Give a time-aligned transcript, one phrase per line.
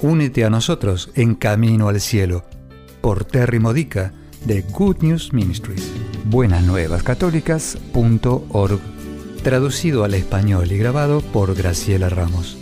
[0.00, 2.44] únete a nosotros en Camino al Cielo
[3.00, 4.12] por Terry Modica
[4.44, 5.92] de Good News Ministries.
[6.26, 8.80] Buenasnuevascatólicas.org
[9.42, 12.58] Traducido al español y grabado por Graciela Ramos.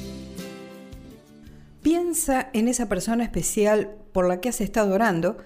[1.83, 5.37] Piensa en esa persona especial por la que has estado orando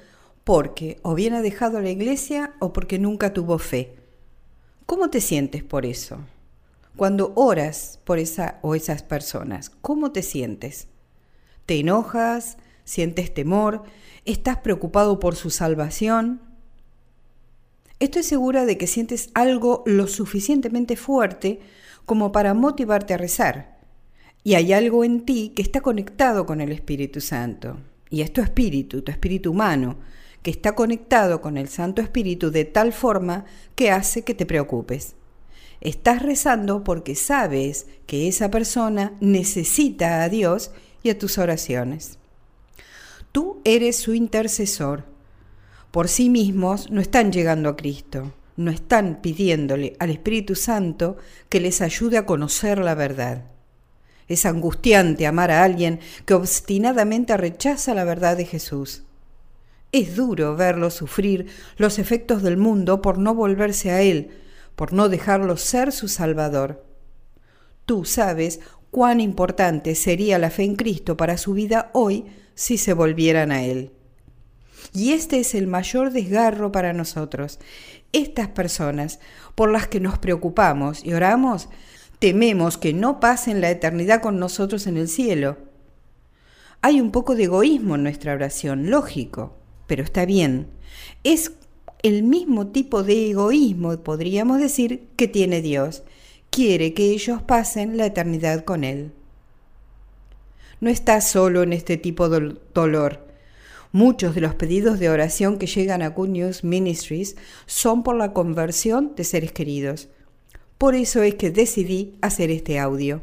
[0.44, 3.96] porque o bien ha dejado la iglesia o porque nunca tuvo fe.
[4.86, 6.18] ¿Cómo te sientes por eso?
[6.96, 10.88] Cuando oras por esa o esas personas, ¿cómo te sientes?
[11.70, 12.56] ¿Te enojas?
[12.82, 13.84] ¿Sientes temor?
[14.24, 16.40] ¿Estás preocupado por su salvación?
[18.00, 21.60] Estoy segura de que sientes algo lo suficientemente fuerte
[22.06, 23.78] como para motivarte a rezar.
[24.42, 27.76] Y hay algo en ti que está conectado con el Espíritu Santo.
[28.08, 29.96] Y es tu espíritu, tu espíritu humano,
[30.42, 33.44] que está conectado con el Santo Espíritu de tal forma
[33.76, 35.14] que hace que te preocupes.
[35.80, 40.72] Estás rezando porque sabes que esa persona necesita a Dios
[41.02, 42.18] y a tus oraciones.
[43.32, 45.04] Tú eres su intercesor.
[45.90, 51.16] Por sí mismos no están llegando a Cristo, no están pidiéndole al Espíritu Santo
[51.48, 53.44] que les ayude a conocer la verdad.
[54.28, 59.02] Es angustiante amar a alguien que obstinadamente rechaza la verdad de Jesús.
[59.92, 64.30] Es duro verlo sufrir los efectos del mundo por no volverse a Él,
[64.76, 66.84] por no dejarlo ser su Salvador.
[67.86, 72.92] Tú sabes cuán importante sería la fe en Cristo para su vida hoy si se
[72.92, 73.92] volvieran a Él.
[74.92, 77.58] Y este es el mayor desgarro para nosotros.
[78.12, 79.20] Estas personas
[79.54, 81.68] por las que nos preocupamos y oramos,
[82.18, 85.58] tememos que no pasen la eternidad con nosotros en el cielo.
[86.82, 89.60] Hay un poco de egoísmo en nuestra oración, lógico
[89.90, 90.68] pero está bien.
[91.24, 91.50] Es
[92.04, 96.04] el mismo tipo de egoísmo, podríamos decir, que tiene Dios.
[96.50, 99.12] Quiere que ellos pasen la eternidad con Él.
[100.80, 103.26] No está solo en este tipo de dolor.
[103.92, 109.14] Muchos de los pedidos de oración que llegan a Good Ministries son por la conversión
[109.14, 110.08] de seres queridos.
[110.76, 113.22] Por eso es que decidí hacer este audio.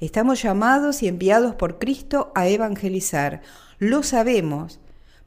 [0.00, 3.42] Estamos llamados y enviados por Cristo a evangelizar.
[3.78, 4.80] Lo sabemos,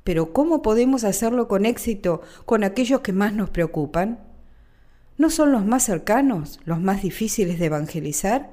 [0.04, 4.33] pero ¿cómo podemos hacerlo con éxito con aquellos que más nos preocupan?
[5.16, 8.50] ¿No son los más cercanos, los más difíciles de evangelizar?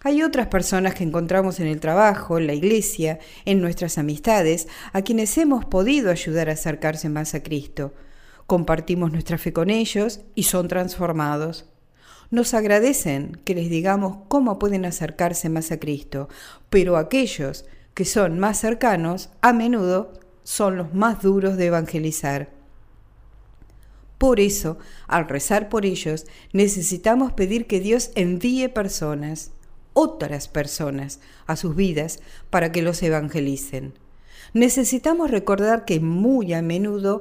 [0.00, 5.00] Hay otras personas que encontramos en el trabajo, en la iglesia, en nuestras amistades, a
[5.00, 7.94] quienes hemos podido ayudar a acercarse más a Cristo.
[8.46, 11.64] Compartimos nuestra fe con ellos y son transformados.
[12.30, 16.28] Nos agradecen que les digamos cómo pueden acercarse más a Cristo,
[16.68, 17.64] pero aquellos
[17.94, 20.12] que son más cercanos, a menudo
[20.42, 22.50] son los más duros de evangelizar.
[24.24, 26.24] Por eso, al rezar por ellos,
[26.54, 29.50] necesitamos pedir que Dios envíe personas,
[29.92, 33.92] otras personas, a sus vidas para que los evangelicen.
[34.54, 37.20] Necesitamos recordar que muy a menudo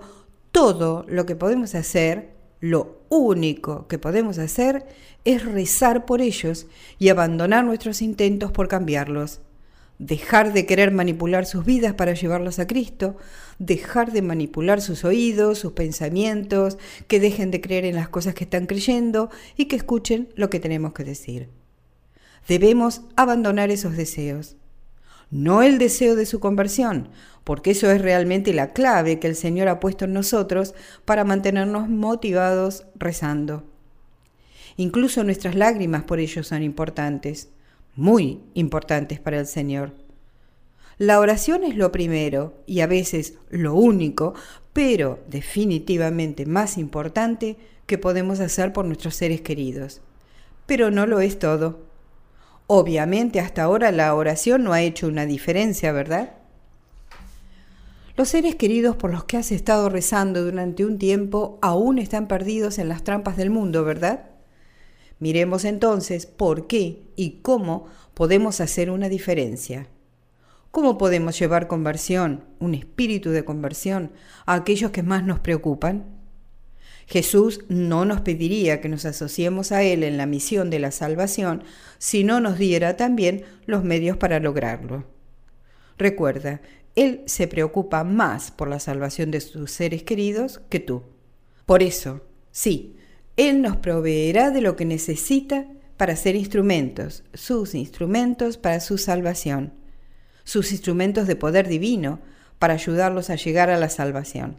[0.54, 2.30] todo lo que podemos hacer,
[2.62, 4.86] lo único que podemos hacer,
[5.26, 6.68] es rezar por ellos
[7.00, 9.42] y abandonar nuestros intentos por cambiarlos
[10.00, 13.16] dejar de querer manipular sus vidas para llevarlos a Cristo,
[13.60, 16.78] dejar de manipular sus oídos, sus pensamientos,
[17.08, 20.60] que dejen de creer en las cosas que están creyendo y que escuchen lo que
[20.60, 21.50] tenemos que decir.
[22.48, 24.58] Debemos abandonar esos deseos.
[25.32, 27.10] No el deseo de su conversión,
[27.44, 31.90] porque eso es realmente la clave que el Señor ha puesto en nosotros para mantenernos
[31.90, 33.64] motivados rezando.
[34.76, 37.50] Incluso nuestras lágrimas por ellos son importantes
[37.96, 39.94] muy importantes para el Señor.
[40.98, 44.34] La oración es lo primero y a veces lo único,
[44.74, 50.02] pero definitivamente más importante que podemos hacer por nuestros seres queridos.
[50.66, 51.82] Pero no lo es todo.
[52.68, 56.36] Obviamente hasta ahora la oración no ha hecho una diferencia, ¿verdad?
[58.16, 62.78] Los seres queridos por los que has estado rezando durante un tiempo aún están perdidos
[62.78, 64.33] en las trampas del mundo, ¿verdad?
[65.24, 69.88] Miremos entonces por qué y cómo podemos hacer una diferencia.
[70.70, 74.12] ¿Cómo podemos llevar conversión, un espíritu de conversión,
[74.46, 76.04] a aquellos que más nos preocupan?
[77.08, 81.64] Jesús no nos pediría que nos asociemos a Él en la misión de la salvación
[82.00, 85.06] si no nos diera también los medios para lograrlo.
[85.98, 86.60] Recuerda,
[86.98, 91.04] Él se preocupa más por la salvación de sus seres queridos que tú.
[91.66, 92.20] Por eso,
[92.52, 92.98] sí,
[93.36, 95.66] Él nos proveerá de lo que necesita
[95.98, 99.74] para ser instrumentos, sus instrumentos para su salvación,
[100.44, 102.20] sus instrumentos de poder divino
[102.60, 104.58] para ayudarlos a llegar a la salvación.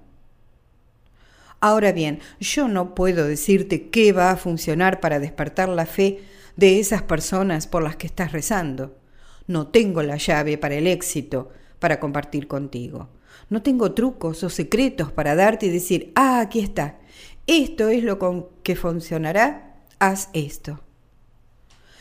[1.61, 6.21] Ahora bien, yo no puedo decirte qué va a funcionar para despertar la fe
[6.57, 8.99] de esas personas por las que estás rezando.
[9.47, 13.09] No tengo la llave para el éxito para compartir contigo.
[13.51, 16.99] No tengo trucos o secretos para darte y decir, ah, aquí está.
[17.47, 19.77] Esto es lo con que funcionará.
[20.01, 20.81] Haz esto.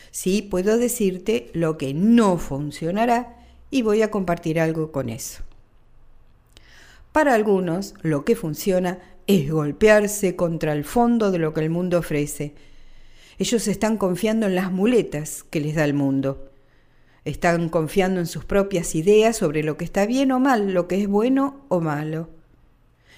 [0.09, 3.37] Sí puedo decirte lo que no funcionará
[3.69, 5.43] y voy a compartir algo con eso.
[7.11, 11.99] Para algunos, lo que funciona es golpearse contra el fondo de lo que el mundo
[11.99, 12.55] ofrece.
[13.37, 16.51] Ellos están confiando en las muletas que les da el mundo.
[17.25, 21.01] Están confiando en sus propias ideas sobre lo que está bien o mal, lo que
[21.01, 22.29] es bueno o malo.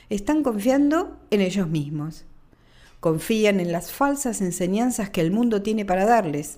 [0.10, 2.26] Están confiando en ellos mismos.
[3.06, 6.58] Confían en las falsas enseñanzas que el mundo tiene para darles.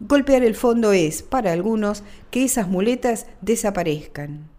[0.00, 2.02] Golpear el fondo es, para algunos,
[2.32, 4.50] que esas muletas desaparezcan.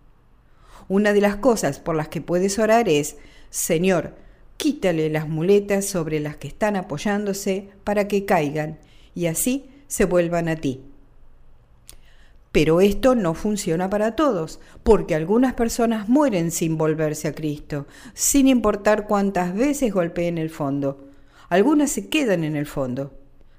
[0.87, 3.17] Una de las cosas por las que puedes orar es
[3.49, 4.15] Señor,
[4.55, 8.79] quítale las muletas sobre las que están apoyándose para que caigan
[9.13, 10.85] y así se vuelvan a ti.
[12.51, 18.47] Pero esto no funciona para todos, porque algunas personas mueren sin volverse a Cristo, sin
[18.47, 21.09] importar cuántas veces golpeen el fondo.
[21.49, 23.13] Algunas se quedan en el fondo,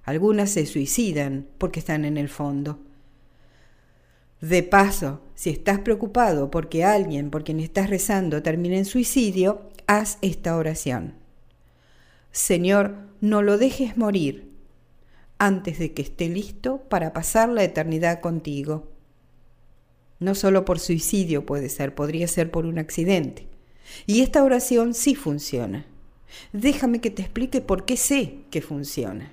[0.04, 2.78] algunas se suicidan porque están en el fondo.
[4.40, 10.18] De paso, si estás preocupado porque alguien por quien estás rezando termine en suicidio, haz
[10.22, 11.14] esta oración.
[12.30, 14.47] Señor, no lo dejes morir
[15.38, 18.88] antes de que esté listo para pasar la eternidad contigo.
[20.20, 23.46] No solo por suicidio puede ser, podría ser por un accidente.
[24.06, 25.86] Y esta oración sí funciona.
[26.52, 29.32] Déjame que te explique por qué sé que funciona.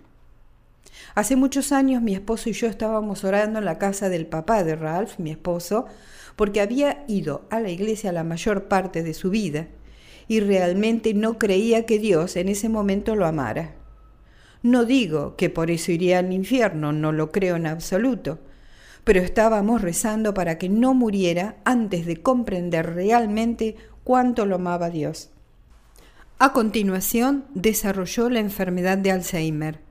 [1.16, 4.76] Hace muchos años mi esposo y yo estábamos orando en la casa del papá de
[4.76, 5.86] Ralph, mi esposo,
[6.36, 9.68] porque había ido a la iglesia la mayor parte de su vida
[10.28, 13.76] y realmente no creía que Dios en ese momento lo amara.
[14.66, 18.40] No digo que por eso iría al infierno, no lo creo en absoluto,
[19.04, 25.30] pero estábamos rezando para que no muriera antes de comprender realmente cuánto lo amaba Dios.
[26.40, 29.82] A continuación, desarrolló la enfermedad de Alzheimer.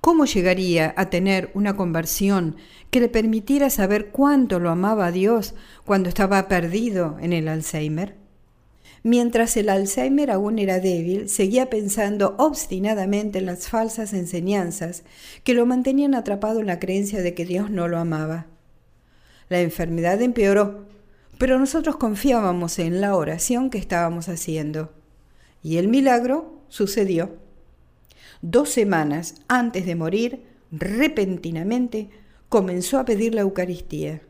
[0.00, 2.56] ¿Cómo llegaría a tener una conversión
[2.90, 8.25] que le permitiera saber cuánto lo amaba Dios cuando estaba perdido en el Alzheimer?
[9.06, 15.04] Mientras el Alzheimer aún era débil, seguía pensando obstinadamente en las falsas enseñanzas
[15.44, 18.46] que lo mantenían atrapado en la creencia de que Dios no lo amaba.
[19.48, 20.86] La enfermedad empeoró,
[21.38, 24.92] pero nosotros confiábamos en la oración que estábamos haciendo.
[25.62, 27.36] Y el milagro sucedió.
[28.42, 30.42] Dos semanas antes de morir,
[30.72, 32.10] repentinamente,
[32.48, 34.25] comenzó a pedir la Eucaristía.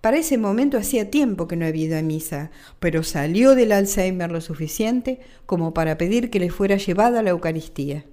[0.00, 4.30] Para ese momento hacía tiempo que no había ido a misa, pero salió del Alzheimer
[4.30, 8.04] lo suficiente como para pedir que le fuera llevada la Eucaristía.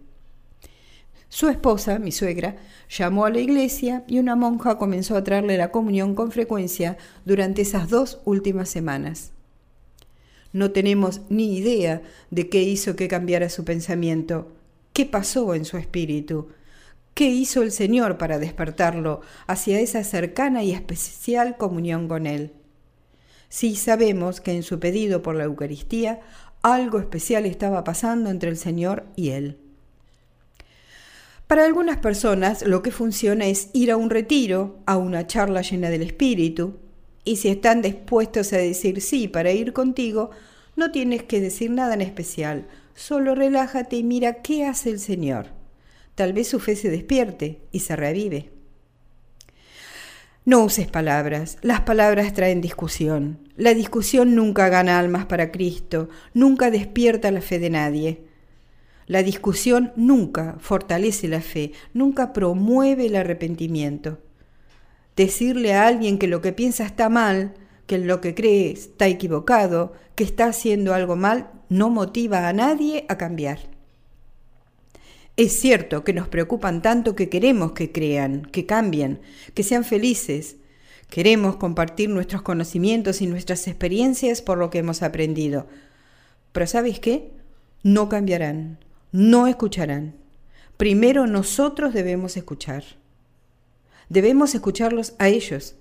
[1.29, 2.55] Su esposa, mi suegra,
[2.89, 7.61] llamó a la iglesia y una monja comenzó a traerle la comunión con frecuencia durante
[7.61, 9.31] esas dos últimas semanas.
[10.54, 12.01] No tenemos ni idea
[12.31, 14.51] de qué hizo que cambiara su pensamiento,
[14.94, 16.47] qué pasó en su espíritu,
[17.16, 22.52] ¿Qué hizo el Señor para despertarlo hacia esa cercana y especial comunión con Él?
[23.48, 26.19] Sí sabemos que en su pedido por la Eucaristía
[26.62, 29.57] algo especial estaba pasando entre el Señor y Él.
[31.48, 35.90] Para algunas personas lo que funciona es ir a un retiro, a una charla llena
[35.90, 36.80] del Espíritu,
[37.24, 40.31] y si están dispuestos a decir sí para ir contigo,
[40.76, 45.55] no tienes que decir nada en especial, solo relájate y mira qué hace el Señor
[46.16, 48.52] tal vez su fe se despierte y se revive.
[50.45, 53.40] No uses palabras, las palabras traen discusión.
[53.57, 58.22] La discusión nunca gana almas para Cristo, nunca despierta la fe de nadie.
[59.07, 64.19] La discusión nunca fortalece la fe, nunca promueve el arrepentimiento.
[65.16, 67.54] Decirle a alguien que lo que piensa está mal,
[67.88, 73.06] que lo que cree está equivocado, que está haciendo algo mal, no motiva a nadie
[73.10, 73.74] a cambiar.
[75.37, 79.19] Es cierto que nos preocupan tanto que queremos que crean, que cambien,
[79.54, 80.56] que sean felices.
[81.09, 85.68] Queremos compartir nuestros conocimientos y nuestras experiencias por lo que hemos aprendido.
[86.54, 87.31] Pero ¿sabes qué?
[87.83, 88.80] No cambiarán,
[89.11, 90.15] no escucharán.
[90.77, 92.83] Primero nosotros debemos escuchar.
[94.07, 95.75] Debemos escucharlos a ellos.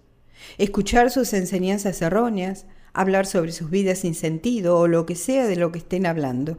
[0.58, 5.56] escuchar sus enseñanzas erróneas, hablar sobre sus vidas sin sentido o lo que sea de
[5.56, 6.58] lo que estén hablando.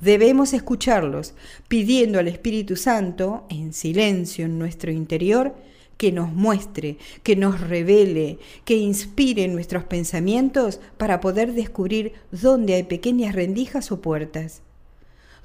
[0.00, 1.34] Debemos escucharlos,
[1.68, 5.54] pidiendo al Espíritu Santo, en silencio en nuestro interior,
[5.96, 12.82] que nos muestre, que nos revele, que inspire nuestros pensamientos para poder descubrir dónde hay
[12.82, 14.62] pequeñas rendijas o puertas.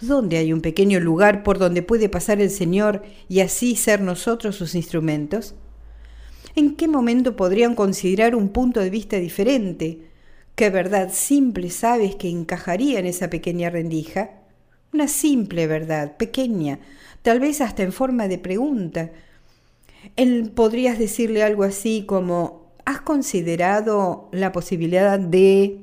[0.01, 4.55] ¿Dónde hay un pequeño lugar por donde puede pasar el Señor y así ser nosotros
[4.55, 5.55] sus instrumentos?
[6.55, 9.99] ¿En qué momento podrían considerar un punto de vista diferente?
[10.55, 14.38] ¿Qué verdad simple sabes que encajaría en esa pequeña rendija?
[14.91, 16.79] Una simple verdad, pequeña,
[17.21, 19.11] tal vez hasta en forma de pregunta.
[20.15, 25.81] Él podrías decirle algo así como, ¿has considerado la posibilidad de...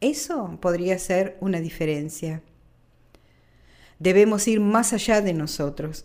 [0.00, 2.42] Eso podría ser una diferencia.
[3.98, 6.04] Debemos ir más allá de nosotros.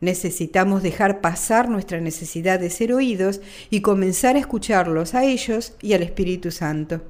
[0.00, 5.94] Necesitamos dejar pasar nuestra necesidad de ser oídos y comenzar a escucharlos a ellos y
[5.94, 7.02] al Espíritu Santo.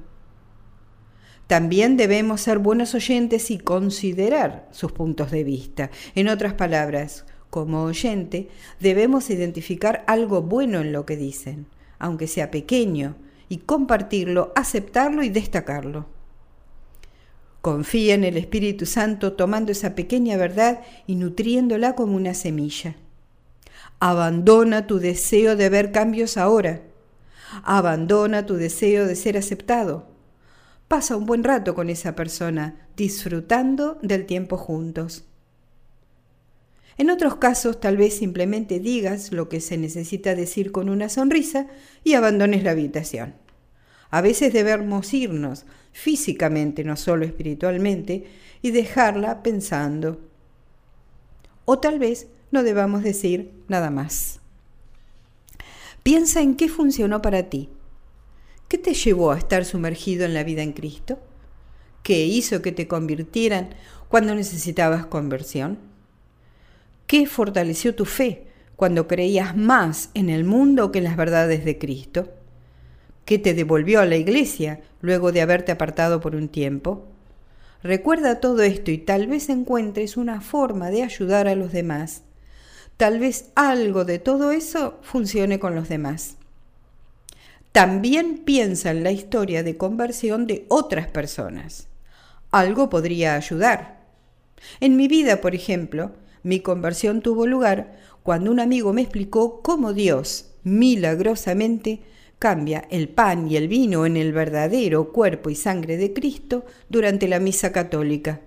[1.51, 5.91] También debemos ser buenos oyentes y considerar sus puntos de vista.
[6.15, 8.47] En otras palabras, como oyente,
[8.79, 11.67] debemos identificar algo bueno en lo que dicen,
[11.99, 13.17] aunque sea pequeño,
[13.49, 16.05] y compartirlo, aceptarlo y destacarlo.
[17.59, 22.95] Confía en el Espíritu Santo tomando esa pequeña verdad y nutriéndola como una semilla.
[23.99, 26.81] Abandona tu deseo de ver cambios ahora.
[27.65, 30.10] Abandona tu deseo de ser aceptado.
[30.91, 35.23] Pasa un buen rato con esa persona, disfrutando del tiempo juntos.
[36.97, 41.67] En otros casos tal vez simplemente digas lo que se necesita decir con una sonrisa
[42.03, 43.35] y abandones la habitación.
[44.09, 48.25] A veces debemos irnos físicamente, no solo espiritualmente,
[48.61, 50.19] y dejarla pensando.
[51.63, 54.41] O tal vez no debamos decir nada más.
[56.03, 57.69] Piensa en qué funcionó para ti
[58.71, 61.19] ¿Qué te llevó a estar sumergido en la vida en Cristo?
[62.03, 63.75] ¿Qué hizo que te convirtieran
[64.07, 65.77] cuando necesitabas conversión?
[67.05, 68.45] ¿Qué fortaleció tu fe
[68.77, 72.29] cuando creías más en el mundo que en las verdades de Cristo?
[73.25, 77.05] ¿Qué te devolvió a la iglesia luego de haberte apartado por un tiempo?
[77.83, 82.23] Recuerda todo esto y tal vez encuentres una forma de ayudar a los demás.
[82.95, 86.37] Tal vez algo de todo eso funcione con los demás.
[87.71, 91.87] También piensa en la historia de conversión de otras personas.
[92.51, 94.01] Algo podría ayudar.
[94.81, 96.11] En mi vida, por ejemplo,
[96.43, 102.01] mi conversión tuvo lugar cuando un amigo me explicó cómo Dios, milagrosamente,
[102.39, 107.27] cambia el pan y el vino en el verdadero cuerpo y sangre de Cristo durante
[107.27, 108.41] la misa católica.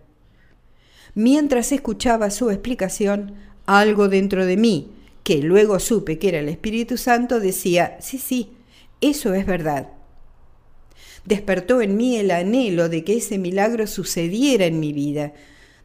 [1.15, 3.35] Mientras escuchaba su explicación,
[3.67, 4.91] algo dentro de mí,
[5.23, 8.51] que luego supe que era el Espíritu Santo, decía, sí, sí,
[9.11, 9.89] eso es verdad.
[11.25, 15.33] Despertó en mí el anhelo de que ese milagro sucediera en mi vida,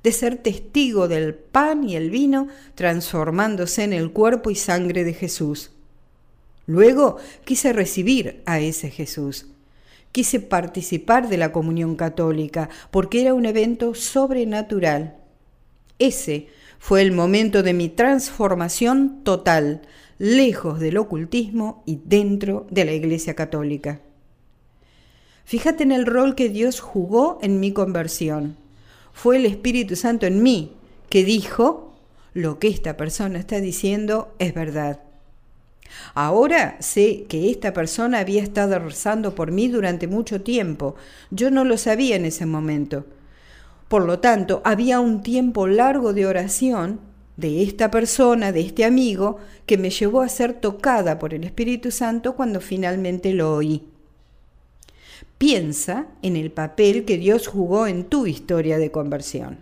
[0.04, 5.14] de ser testigo del pan y el vino transformándose en el cuerpo y sangre de
[5.14, 5.72] Jesús.
[6.66, 9.48] Luego quise recibir a ese Jesús.
[10.12, 15.18] Quise participar de la comunión católica porque era un evento sobrenatural.
[16.00, 16.48] Ese
[16.80, 19.82] fue el momento de mi transformación total,
[20.20, 24.02] lejos del ocultismo y dentro de la Iglesia Católica.
[25.46, 28.56] Fíjate en el rol que Dios jugó en mi conversión.
[29.14, 30.74] Fue el Espíritu Santo en mí
[31.10, 31.96] que dijo,
[32.34, 35.00] lo que esta persona está diciendo es verdad.
[36.14, 40.96] Ahora sé que esta persona había estado rezando por mí durante mucho tiempo.
[41.32, 43.06] Yo no lo sabía en ese momento.
[43.88, 47.00] Por lo tanto, había un tiempo largo de oración
[47.40, 51.90] de esta persona, de este amigo, que me llevó a ser tocada por el Espíritu
[51.90, 53.84] Santo cuando finalmente lo oí.
[55.38, 59.60] Piensa en el papel que Dios jugó en tu historia de conversión.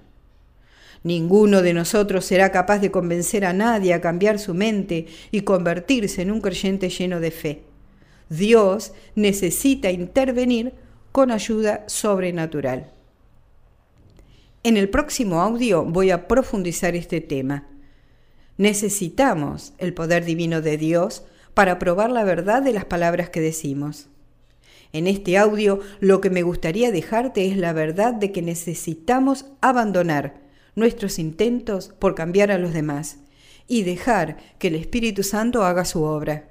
[1.03, 6.23] Ninguno de nosotros será capaz de convencer a nadie a cambiar su mente y convertirse
[6.23, 7.61] en un creyente lleno de fe.
[8.29, 10.73] Dios necesita intervenir
[11.11, 12.96] con ayuda sobrenatural.
[14.67, 17.69] En el próximo audio voy a profundizar este tema.
[18.57, 24.09] Necesitamos el poder divino de Dios para probar la verdad de las palabras que decimos.
[24.91, 30.41] En este audio lo que me gustaría dejarte es la verdad de que necesitamos abandonar
[30.75, 33.19] nuestros intentos por cambiar a los demás
[33.69, 36.49] y dejar que el Espíritu Santo haga su obra.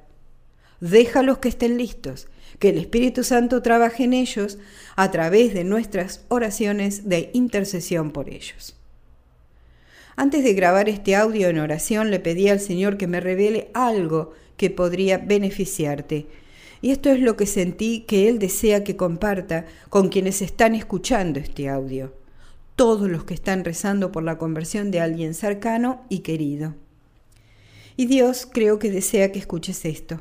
[0.81, 4.59] Déjalos que estén listos, que el Espíritu Santo trabaje en ellos
[4.97, 8.77] a través de nuestras oraciones de intercesión por ellos.
[10.17, 14.33] Antes de grabar este audio en oración le pedí al Señor que me revele algo
[14.57, 16.27] que podría beneficiarte.
[16.81, 21.39] Y esto es lo que sentí que Él desea que comparta con quienes están escuchando
[21.39, 22.15] este audio,
[22.77, 26.75] todos los que están rezando por la conversión de alguien cercano y querido.
[27.97, 30.21] Y Dios creo que desea que escuches esto.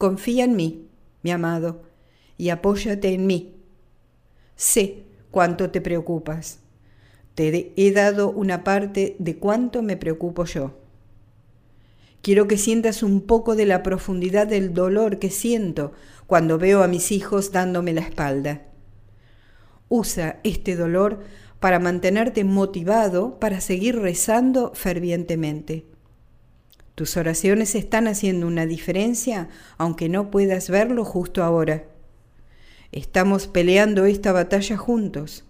[0.00, 0.88] Confía en mí,
[1.22, 1.82] mi amado,
[2.38, 3.56] y apóyate en mí.
[4.56, 6.60] Sé cuánto te preocupas.
[7.34, 10.72] Te he dado una parte de cuánto me preocupo yo.
[12.22, 15.92] Quiero que sientas un poco de la profundidad del dolor que siento
[16.26, 18.62] cuando veo a mis hijos dándome la espalda.
[19.90, 21.20] Usa este dolor
[21.58, 25.89] para mantenerte motivado para seguir rezando fervientemente.
[27.00, 31.84] Tus oraciones están haciendo una diferencia aunque no puedas verlo justo ahora.
[32.92, 35.44] Estamos peleando esta batalla juntos.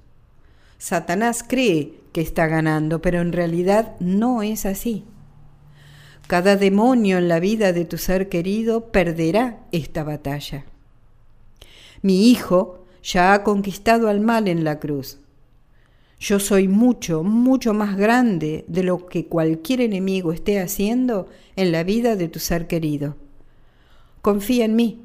[0.78, 5.04] Satanás cree que está ganando, pero en realidad no es así.
[6.28, 10.66] Cada demonio en la vida de tu ser querido perderá esta batalla.
[12.00, 15.18] Mi hijo ya ha conquistado al mal en la cruz.
[16.20, 21.82] Yo soy mucho, mucho más grande de lo que cualquier enemigo esté haciendo en la
[21.82, 23.16] vida de tu ser querido.
[24.20, 25.02] Confía en mí.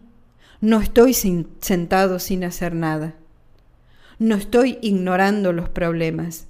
[0.59, 3.15] No estoy sentado sin hacer nada.
[4.19, 6.47] No estoy ignorando los problemas.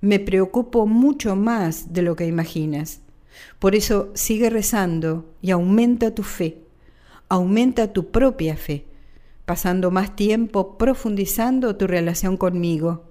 [0.00, 3.00] Me preocupo mucho más de lo que imaginas.
[3.58, 6.62] Por eso sigue rezando y aumenta tu fe,
[7.28, 8.86] aumenta tu propia fe,
[9.44, 13.07] pasando más tiempo profundizando tu relación conmigo.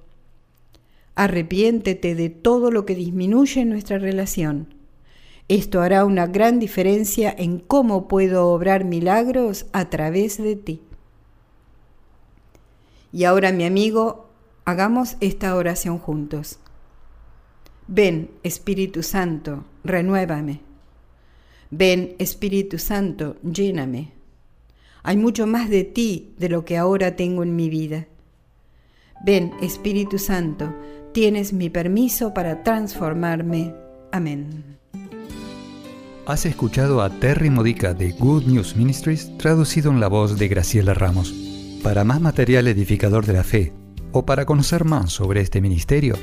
[1.18, 4.76] Arrepiéntete de todo lo que disminuye nuestra relación.
[5.48, 10.82] Esto hará una gran diferencia en cómo puedo obrar milagros a través de ti.
[13.12, 14.30] Y ahora, mi amigo,
[14.64, 16.60] hagamos esta oración juntos.
[17.88, 20.62] Ven, Espíritu Santo, renuévame.
[21.72, 24.12] Ven, Espíritu Santo, lléname.
[25.02, 28.06] Hay mucho más de ti de lo que ahora tengo en mi vida.
[29.26, 30.74] Ven, Espíritu Santo,
[31.18, 33.74] tienes mi permiso para transformarme.
[34.12, 34.78] Amén.
[36.28, 40.94] Has escuchado a Terry Modica de Good News Ministries traducido en la voz de Graciela
[40.94, 41.34] Ramos.
[41.82, 43.74] Para más material edificador de la fe
[44.12, 46.16] o para conocer más sobre este ministerio,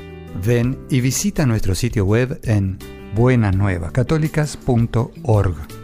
[0.47, 2.79] Ven y visita nuestro sitio web en
[3.17, 5.84] buenanuevascatólicas.org.